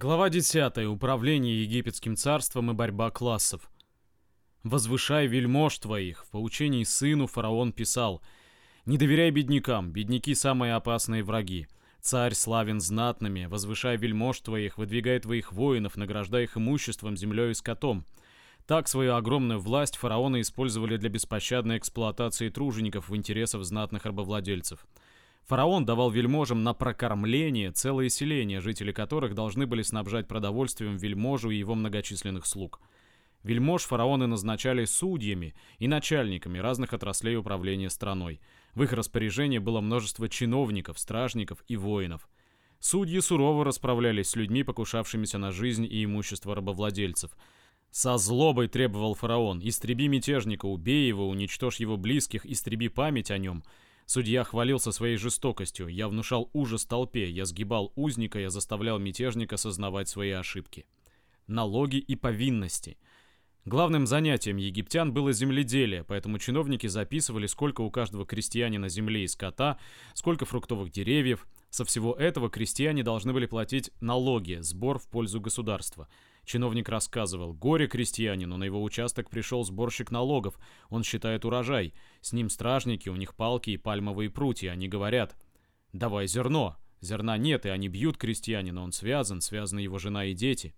[0.00, 0.86] Глава 10.
[0.86, 3.68] Управление египетским царством и борьба классов.
[4.62, 8.22] «Возвышай вельмож твоих», в поучении сыну фараон писал,
[8.86, 11.66] «Не доверяй беднякам, бедняки самые опасные враги.
[12.00, 18.06] Царь славен знатными, возвышай вельмож твоих, выдвигай твоих воинов, награждай их имуществом, землей и скотом».
[18.68, 24.86] Так свою огромную власть фараоны использовали для беспощадной эксплуатации тружеников в интересах знатных рабовладельцев.
[25.48, 31.56] Фараон давал вельможам на прокормление целые селения, жители которых должны были снабжать продовольствием вельможу и
[31.56, 32.82] его многочисленных слуг.
[33.44, 38.42] Вельмож фараоны назначали судьями и начальниками разных отраслей управления страной.
[38.74, 42.28] В их распоряжении было множество чиновников, стражников и воинов.
[42.78, 47.30] Судьи сурово расправлялись с людьми, покушавшимися на жизнь и имущество рабовладельцев.
[47.90, 53.64] Со злобой требовал фараон «Истреби мятежника, убей его, уничтожь его близких, истреби память о нем».
[54.10, 60.08] Судья хвалился своей жестокостью, я внушал ужас толпе, я сгибал узника, я заставлял мятежника сознавать
[60.08, 60.86] свои ошибки.
[61.46, 62.96] Налоги и повинности.
[63.66, 69.78] Главным занятием египтян было земледелие, поэтому чиновники записывали, сколько у каждого крестьянина земли и скота,
[70.14, 71.46] сколько фруктовых деревьев.
[71.68, 76.08] Со всего этого крестьяне должны были платить налоги, сбор в пользу государства–
[76.48, 82.48] Чиновник рассказывал, горе крестьянину, на его участок пришел сборщик налогов, он считает урожай, с ним
[82.48, 85.36] стражники, у них палки и пальмовые прутья, они говорят,
[85.92, 90.74] давай зерно, зерна нет, и они бьют крестьянина, он связан, связаны его жена и дети.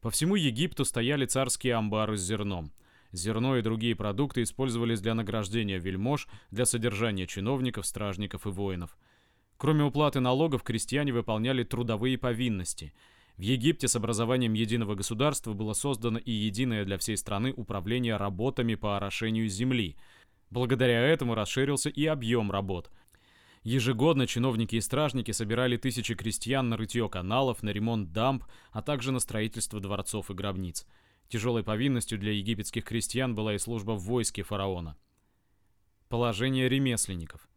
[0.00, 2.72] По всему Египту стояли царские амбары с зерном.
[3.10, 8.96] Зерно и другие продукты использовались для награждения вельмож, для содержания чиновников, стражников и воинов.
[9.56, 12.94] Кроме уплаты налогов, крестьяне выполняли трудовые повинности–
[13.42, 18.76] в Египте с образованием единого государства было создано и единое для всей страны управление работами
[18.76, 19.96] по орошению земли.
[20.50, 22.92] Благодаря этому расширился и объем работ.
[23.64, 29.10] Ежегодно чиновники и стражники собирали тысячи крестьян на рытье каналов, на ремонт дамб, а также
[29.10, 30.86] на строительство дворцов и гробниц.
[31.26, 34.96] Тяжелой повинностью для египетских крестьян была и служба в войске фараона.
[36.08, 37.48] Положение ремесленников.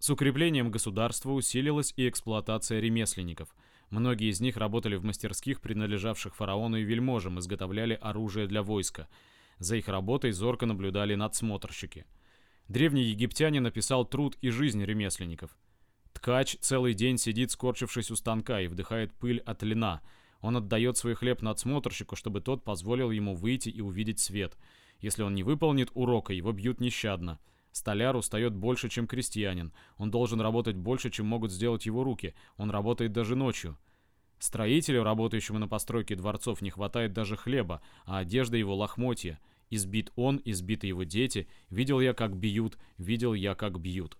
[0.00, 3.54] С укреплением государства усилилась и эксплуатация ремесленников–
[3.90, 9.08] Многие из них работали в мастерских, принадлежавших фараону и вельможам, изготовляли оружие для войска.
[9.58, 12.04] За их работой зорко наблюдали надсмотрщики.
[12.68, 15.56] Древний египтянин написал труд и жизнь ремесленников.
[16.12, 20.02] Ткач целый день сидит, скорчившись у станка, и вдыхает пыль от льна.
[20.40, 24.56] Он отдает свой хлеб надсмотрщику, чтобы тот позволил ему выйти и увидеть свет.
[25.00, 27.38] Если он не выполнит урока, его бьют нещадно.
[27.72, 29.72] Столяр устает больше, чем крестьянин.
[29.96, 32.34] Он должен работать больше, чем могут сделать его руки.
[32.56, 33.76] Он работает даже ночью.
[34.38, 39.38] Строителю, работающему на постройке дворцов, не хватает даже хлеба, а одежда его лохмотья.
[39.70, 41.48] Избит он, избиты его дети.
[41.68, 44.16] Видел я, как бьют, видел я, как бьют.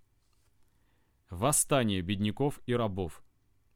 [1.31, 3.23] Восстание бедняков и рабов.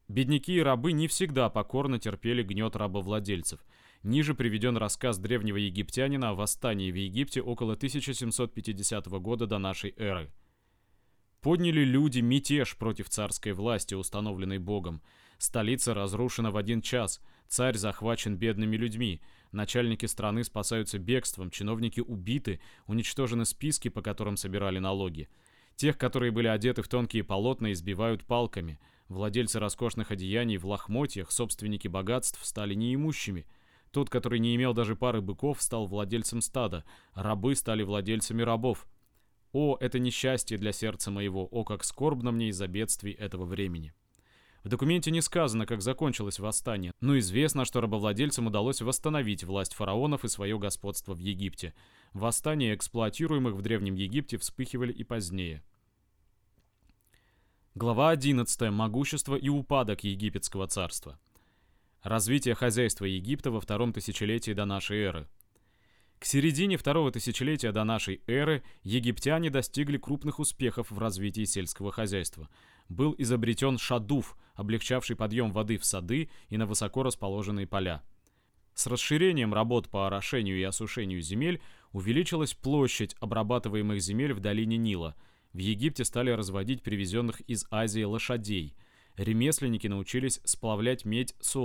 [0.08, 3.64] Бедняки и рабы не всегда покорно терпели гнет рабовладельцев–
[4.02, 10.32] Ниже приведен рассказ древнего египтянина о восстании в Египте около 1750 года до нашей эры.
[11.40, 15.02] Подняли люди мятеж против царской власти, установленной Богом.
[15.38, 19.20] Столица разрушена в один час, царь захвачен бедными людьми,
[19.52, 25.28] начальники страны спасаются бегством, чиновники убиты, уничтожены списки, по которым собирали налоги.
[25.76, 28.80] Тех, которые были одеты в тонкие полотна, избивают палками.
[29.08, 33.46] Владельцы роскошных одеяний в лохмотьях, собственники богатств, стали неимущими–
[33.92, 38.86] тот, который не имел даже пары быков, стал владельцем стада, рабы стали владельцами рабов.
[39.52, 43.92] О, это несчастье для сердца моего, о, как скорбно мне из-за бедствий этого времени.
[44.64, 50.24] В документе не сказано, как закончилось восстание, но известно, что рабовладельцам удалось восстановить власть фараонов
[50.24, 51.74] и свое господство в Египте.
[52.12, 55.62] Восстания эксплуатируемых в Древнем Египте вспыхивали и позднее.
[57.74, 58.70] Глава 11.
[58.70, 61.18] Могущество и упадок египетского царства.
[62.02, 65.28] Развитие хозяйства Египта во втором тысячелетии до нашей эры.
[66.18, 72.48] К середине второго тысячелетия до нашей эры египтяне достигли крупных успехов в развитии сельского хозяйства.
[72.88, 78.02] Был изобретен шадуф, облегчавший подъем воды в сады и на высоко расположенные поля.
[78.74, 81.62] С расширением работ по орошению и осушению земель
[81.92, 85.14] увеличилась площадь обрабатываемых земель в долине Нила.
[85.52, 88.74] В Египте стали разводить привезенных из Азии лошадей–
[89.16, 91.56] ремесленники научились сплавлять медь с.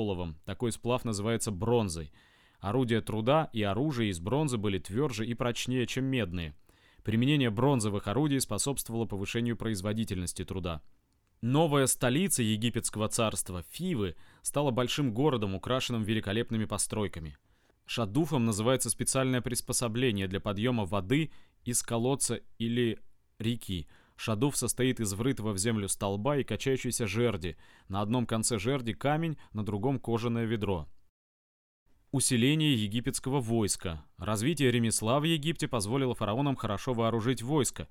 [0.45, 2.11] Такой сплав называется бронзой.
[2.59, 6.55] Орудия труда и оружие из бронзы были тверже и прочнее, чем медные.
[7.03, 10.81] Применение бронзовых орудий способствовало повышению производительности труда.
[11.41, 17.37] Новая столица египетского царства, Фивы, стала большим городом, украшенным великолепными постройками.
[17.85, 21.31] Шадуфом называется специальное приспособление для подъема воды
[21.63, 22.99] из колодца или
[23.39, 23.87] реки,
[24.17, 27.55] Шадув состоит из врытого в землю столба и качающейся жерди.
[27.87, 30.87] На одном конце жерди камень, на другом кожаное ведро.
[32.11, 34.03] Усиление египетского войска.
[34.17, 37.87] Развитие ремесла в Египте позволило фараонам хорошо вооружить войско.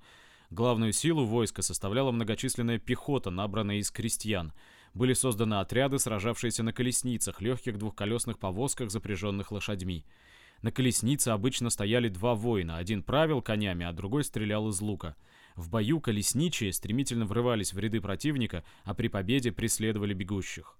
[0.49, 4.53] Главную силу войска составляла многочисленная пехота, набранная из крестьян.
[4.93, 10.03] Были созданы отряды, сражавшиеся на колесницах, легких двухколесных повозках, запряженных лошадьми.
[10.61, 15.15] На колеснице обычно стояли два воина, один правил конями, а другой стрелял из лука.
[15.57, 20.77] В бою колесничие стремительно врывались в ряды противника, а при победе преследовали бегущих.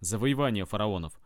[0.00, 1.18] Завоевание фараонов.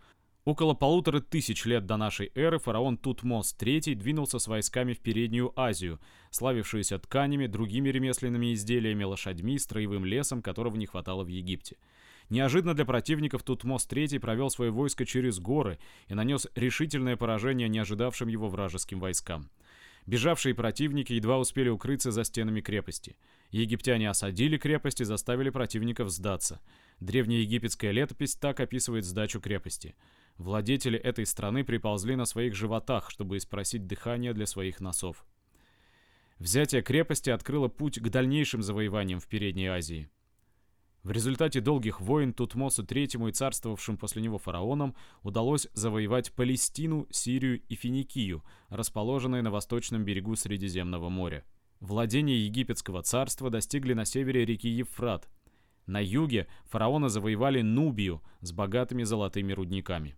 [0.45, 5.53] Около полутора тысяч лет до нашей эры фараон Тутмос III двинулся с войсками в Переднюю
[5.59, 5.99] Азию,
[6.31, 11.77] славившуюся тканями, другими ремесленными изделиями, лошадьми, строевым лесом, которого не хватало в Египте.
[12.31, 18.29] Неожиданно для противников Тутмос III провел свое войско через горы и нанес решительное поражение неожидавшим
[18.29, 19.51] его вражеским войскам.
[20.07, 23.17] Бежавшие противники едва успели укрыться за стенами крепости.
[23.51, 26.61] Египтяне осадили крепость и заставили противников сдаться.
[27.01, 29.97] Древняя египетская летопись так описывает сдачу крепости.
[30.39, 35.27] Владетели этой страны приползли на своих животах, чтобы испросить дыхание для своих носов.
[36.39, 40.09] Взятие крепости открыло путь к дальнейшим завоеваниям в Передней Азии.
[41.07, 47.63] В результате долгих войн Тутмосу III и царствовавшим после него фараонам удалось завоевать Палестину, Сирию
[47.69, 51.45] и Финикию, расположенные на восточном берегу Средиземного моря.
[51.79, 55.29] Владения египетского царства достигли на севере реки Евфрат.
[55.87, 60.17] На юге фараоны завоевали Нубию с богатыми золотыми рудниками.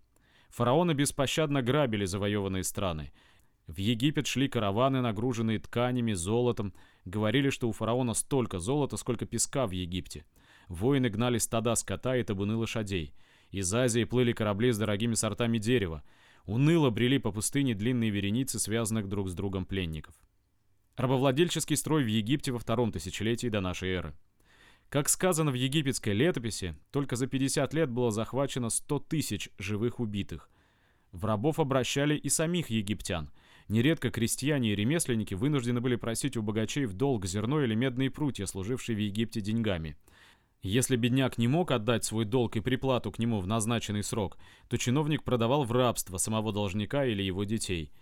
[0.49, 3.13] Фараоны беспощадно грабили завоеванные страны.
[3.67, 6.73] В Египет шли караваны, нагруженные тканями, золотом.
[7.05, 10.25] Говорили, что у фараона столько золота, сколько песка в Египте–
[10.69, 13.15] Воины гнали стада скота и табуны лошадей.
[13.51, 16.03] Из Азии плыли корабли с дорогими сортами дерева.
[16.45, 20.15] Уныло брели по пустыне длинные вереницы, связанных друг с другом пленников.
[20.97, 24.15] Рабовладельческий строй в Египте во втором тысячелетии до нашей эры.
[24.91, 30.51] Как сказано в египетской летописи, только за 50 лет было захвачено 100 тысяч живых убитых.
[31.13, 33.31] В рабов обращали и самих египтян.
[33.69, 38.47] Нередко крестьяне и ремесленники вынуждены были просить у богачей в долг зерно или медные прутья,
[38.47, 39.97] служившие в Египте деньгами–
[40.63, 44.37] если бедняк не мог отдать свой долг и приплату к нему в назначенный срок,
[44.69, 47.93] то чиновник продавал в рабство самого должника или его детей.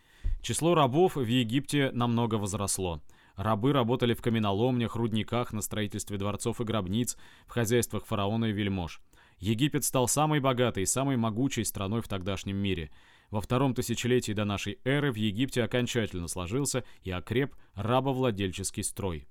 [0.41, 3.03] Число рабов в Египте намного возросло.
[3.37, 9.02] Рабы работали в каменоломнях, рудниках, на строительстве дворцов и гробниц, в хозяйствах фараона и вельмож.
[9.38, 12.91] Египет стал самой богатой и самой могучей страной в тогдашнем мире.
[13.31, 19.29] Во втором тысячелетии до нашей эры в Египте окончательно сложился и окреп рабовладельческий строй.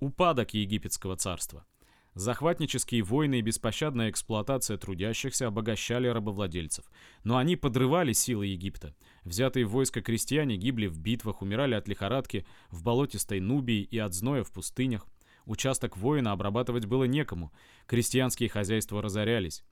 [0.00, 1.64] Упадок египетского царства.
[2.14, 6.84] Захватнические войны и беспощадная эксплуатация трудящихся обогащали рабовладельцев.
[7.24, 8.94] Но они подрывали силы Египта.
[9.24, 14.12] Взятые в войско крестьяне гибли в битвах, умирали от лихорадки, в болотистой Нубии и от
[14.12, 15.06] зноя в пустынях.
[15.46, 17.50] Участок воина обрабатывать было некому.
[17.86, 19.64] Крестьянские хозяйства разорялись.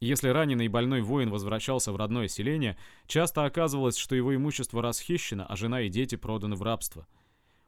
[0.00, 5.46] Если раненый и больной воин возвращался в родное селение, часто оказывалось, что его имущество расхищено,
[5.48, 7.06] а жена и дети проданы в рабство.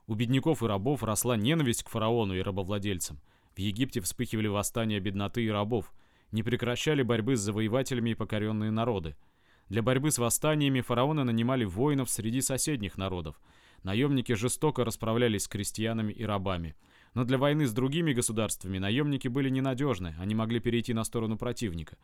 [0.09, 3.21] У бедняков и рабов росла ненависть к фараону и рабовладельцам–
[3.59, 5.93] в Египте вспыхивали восстания бедноты и рабов,
[6.31, 9.17] не прекращали борьбы с завоевателями и покоренные народы.
[9.69, 13.41] Для борьбы с восстаниями фараоны нанимали воинов среди соседних народов.
[13.83, 16.77] Наемники жестоко расправлялись с крестьянами и рабами.
[17.15, 21.97] Но для войны с другими государствами наемники были ненадежны, они могли перейти на сторону противника.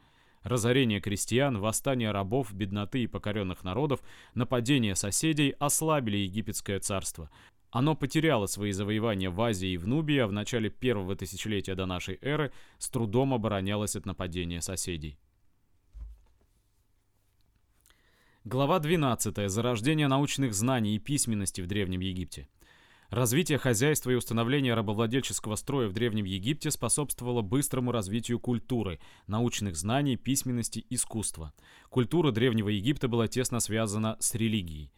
[0.43, 4.01] Разорение крестьян, восстание рабов, бедноты и покоренных народов,
[4.35, 7.31] нападение соседей ослабили египетское царство,
[7.75, 11.87] оно потеряло свои завоевания в Азии и в Нубии, а в начале первого тысячелетия до
[11.87, 15.19] нашей эры с трудом оборонялось от нападения соседей.
[18.45, 19.51] Глава 12.
[19.51, 22.49] Зарождение научных знаний и письменности в Древнем Египте.
[23.11, 30.17] Развитие хозяйства и установление рабовладельческого строя в Древнем Египте способствовало быстрому развитию культуры, научных знаний,
[30.17, 31.53] письменности, искусства.
[31.91, 34.93] Культура Древнего Египта была тесно связана с религией.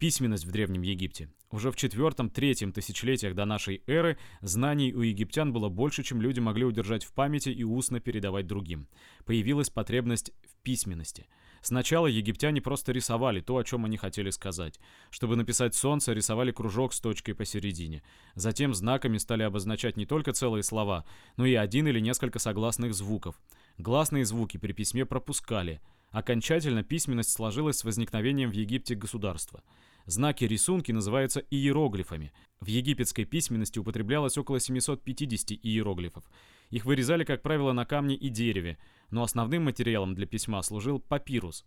[0.00, 1.28] Письменность в Древнем Египте.
[1.50, 6.64] Уже в четвертом-третьем тысячелетиях до нашей эры знаний у египтян было больше, чем люди могли
[6.64, 8.88] удержать в памяти и устно передавать другим.
[9.26, 11.26] Появилась потребность в письменности.
[11.60, 14.80] Сначала египтяне просто рисовали то, о чем они хотели сказать.
[15.10, 18.02] Чтобы написать «солнце», рисовали кружок с точкой посередине.
[18.34, 21.04] Затем знаками стали обозначать не только целые слова,
[21.36, 23.38] но и один или несколько согласных звуков.
[23.76, 25.82] Гласные звуки при письме пропускали.
[26.10, 29.62] Окончательно письменность сложилась с возникновением в Египте государства–
[30.10, 32.32] Знаки-рисунки называются иероглифами.
[32.58, 36.24] В египетской письменности употреблялось около 750 иероглифов.
[36.70, 38.76] Их вырезали, как правило, на камне и дереве,
[39.10, 41.64] но основным материалом для письма служил папирус.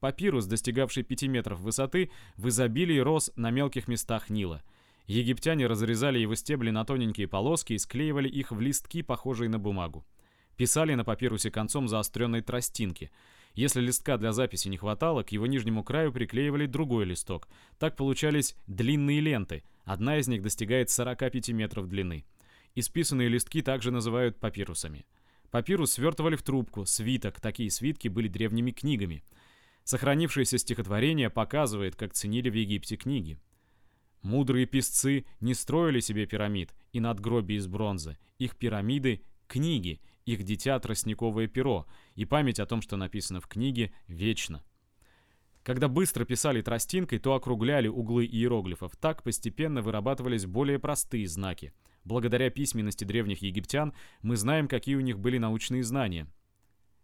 [0.00, 4.62] Папирус, достигавший 5 метров высоты, в изобилии рос на мелких местах Нила.
[5.06, 10.06] Египтяне разрезали его стебли на тоненькие полоски и склеивали их в листки, похожие на бумагу.
[10.56, 13.10] Писали на папирусе концом заостренной тростинки.
[13.54, 17.48] Если листка для записи не хватало, к его нижнему краю приклеивали другой листок.
[17.78, 19.62] Так получались длинные ленты.
[19.84, 22.24] Одна из них достигает 45 метров длины.
[22.74, 25.06] Исписанные листки также называют папирусами.
[25.52, 29.22] Папирус свертывали в трубку, свиток, такие свитки были древними книгами.
[29.84, 33.38] Сохранившееся стихотворение показывает, как ценили в Египте книги.
[34.22, 38.18] Мудрые писцы не строили себе пирамид и надгробий из бронзы.
[38.38, 43.92] Их пирамиды— книги, их дитя— тростниковое перо, и память о том, что написано в книге,
[44.06, 44.62] вечна.
[45.62, 48.96] Когда быстро писали тростинкой, то округляли углы иероглифов.
[48.96, 51.72] Так постепенно вырабатывались более простые знаки.
[52.04, 56.26] Благодаря письменности древних египтян мы знаем, какие у них были научные знания.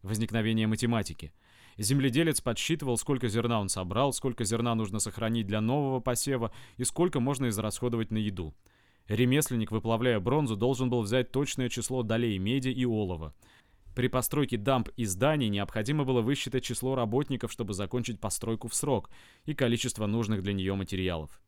[0.03, 1.33] Возникновение математики.
[1.79, 7.19] Земледелец подсчитывал, сколько зерна он собрал, сколько зерна нужно сохранить для нового посева и сколько
[7.19, 8.55] можно израсходовать на еду.
[9.11, 13.35] Ремесленник, выплавляя бронзу, должен был взять точное число долей меди и олова.
[13.97, 19.11] При постройке дамб и зданий необходимо было высчитать число работников, чтобы закончить постройку в срок,
[19.47, 21.43] и количество нужных для нее материалов.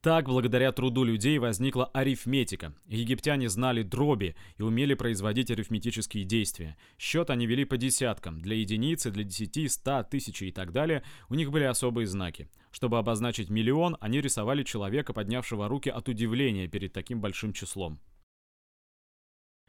[0.00, 2.72] Так, благодаря труду людей возникла арифметика.
[2.86, 6.76] Египтяне знали дроби и умели производить арифметические действия.
[6.96, 8.40] Счет они вели по десяткам.
[8.40, 12.48] Для единицы, для десяти, ста, тысячи и так далее у них были особые знаки.
[12.76, 17.98] Чтобы обозначить миллион, они рисовали человека, поднявшего руки от удивления перед таким большим числом.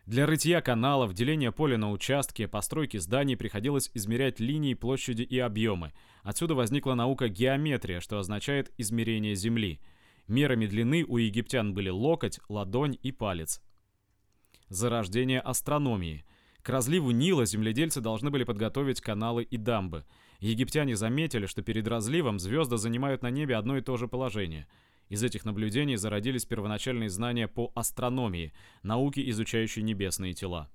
[0.05, 5.93] Для рытья каналов, деления поля на участки, постройки зданий приходилось измерять линии, площади и объемы.
[6.21, 9.79] Отсюда возникла наука геометрия, что означает измерение Земли.
[10.27, 13.61] Мерами длины у египтян были локоть, ладонь и палец.
[14.67, 16.25] Зарождение астрономии.
[16.67, 20.03] К разливу Нила земледельцы должны были подготовить каналы и дамбы.
[20.41, 24.67] Египтяне заметили, что перед разливом звезды занимают на небе одно и то же положение–
[25.09, 28.51] из этих наблюдений зародились первоначальные знания по астрономии,
[28.83, 30.69] науке, изучающей небесные тела.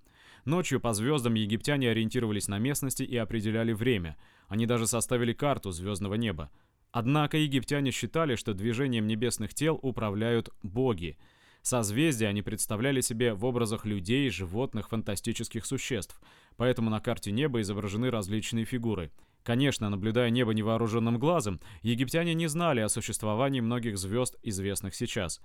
[0.47, 4.17] Ночью по звездам египтяне ориентировались на местности и определяли время.
[4.49, 6.51] Они даже составили карту звездного неба.
[6.93, 11.19] Однако египтяне считали, что движением небесных тел управляют боги.
[11.63, 16.21] Созвездия они представляли себе в образах людей, животных, фантастических существ.
[16.57, 19.11] Поэтому на карте неба изображены различные фигуры–
[19.43, 25.41] Конечно, наблюдая небо невооруженным глазом, египтяне не знали о существовании многих звезд, известных сейчас.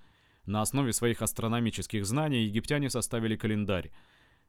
[0.45, 3.91] На основе своих астрономических знаний египтяне составили календарь.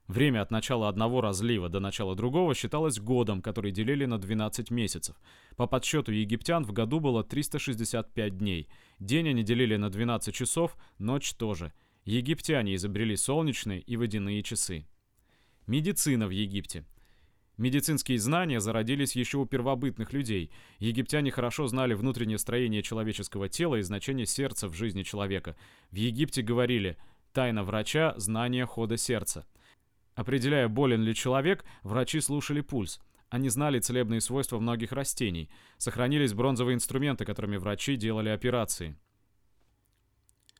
[0.09, 5.15] Время от начала одного разлива до начала другого считалось годом, который делили на 12 месяцев.
[5.55, 8.67] По подсчету египтян в году было 365 дней.
[8.97, 11.73] День они делили на 12 часов, ночь тоже.
[12.05, 14.87] Египтяне изобрели солнечные и водяные часы.
[15.67, 16.85] Медицина в Египте–
[17.57, 20.49] Медицинские знания зародились еще у первобытных людей.
[20.77, 25.57] Египтяне хорошо знали внутреннее строение человеческого тела и значение сердца в жизни человека.
[25.91, 26.97] В Египте говорили
[27.33, 29.45] «тайна врача– знание хода сердца».
[30.19, 32.99] Определяя, болен ли человек, врачи слушали пульс.
[33.29, 35.49] Они знали целебные свойства многих растений.
[35.77, 38.97] Сохранились бронзовые инструменты, которыми врачи делали операции.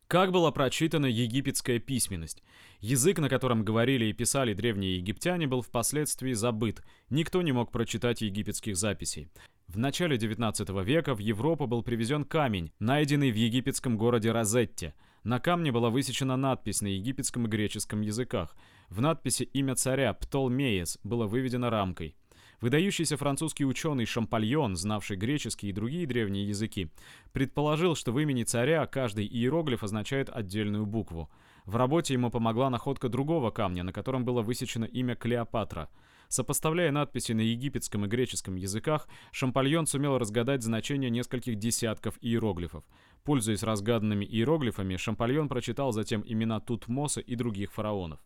[0.08, 2.42] Как была прочитана египетская письменность?
[2.80, 6.82] Язык, на котором говорили и писали древние египтяне, был впоследствии забыт.
[7.10, 9.28] Никто не мог прочитать египетских записей.
[9.68, 14.94] В начале 19 века в Европу был привезен камень, найденный в египетском городе Розетте.
[15.24, 18.56] На камне была высечена надпись на египетском и греческом языках.
[18.90, 22.16] В надписи имя царя Птолмеес было выведено рамкой.
[22.62, 26.90] Выдающийся французский ученый Шампальон, знавший греческий и другие древние языки,
[27.32, 31.30] предположил, что в имени царя каждый иероглиф означает отдельную букву.
[31.66, 35.90] В работе ему помогла находка другого камня, на котором было высечено имя Клеопатра.
[36.28, 42.84] Сопоставляя надписи на египетском и греческом языках, Шампальон сумел разгадать значение нескольких десятков иероглифов.
[43.24, 48.20] Пользуясь разгаданными иероглифами, Шампальон прочитал затем имена Тутмоса и других фараонов.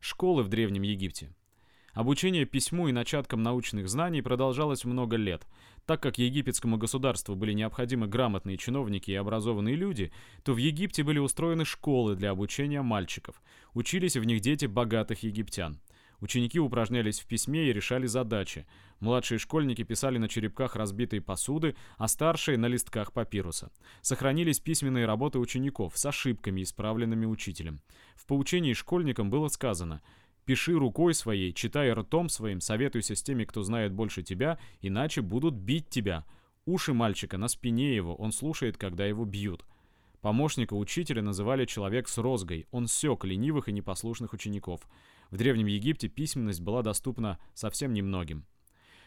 [0.00, 1.32] Школы в Древнем Египте
[1.94, 5.46] Обучение письму и начаткам научных знаний продолжалось много лет.
[5.84, 10.10] Так как египетскому государству были необходимы грамотные чиновники и образованные люди,
[10.42, 13.42] то в Египте были устроены школы для обучения мальчиков.
[13.74, 15.80] Учились в них дети богатых египтян.
[16.22, 18.64] Ученики упражнялись в письме и решали задачи.
[19.00, 23.72] Младшие школьники писали на черепках разбитой посуды, а старшие— на листках папируса.
[24.00, 27.80] Сохранились письменные работы учеников с ошибками, исправленными учителем.
[28.14, 30.00] В поучении школьникам было сказано—
[30.44, 35.54] Пиши рукой своей, читай ртом своим, советуйся с теми, кто знает больше тебя, иначе будут
[35.54, 36.24] бить тебя.
[36.66, 39.64] Уши мальчика на спине его, он слушает, когда его бьют.
[40.20, 44.80] Помощника учителя называли человек с розгой, он сёк ленивых и непослушных учеников.
[45.32, 48.44] В Древнем Египте письменность была доступна совсем немногим.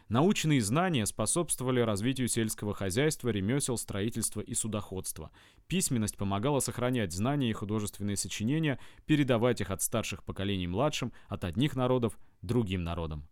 [0.09, 5.29] Научные знания способствовали развитию сельского хозяйства, ремесел, строительства и судоходства.
[5.67, 11.75] Письменность помогала сохранять знания и художественные сочинения, передавать их от старших поколений младшим, от одних
[11.75, 13.27] народов другим народам.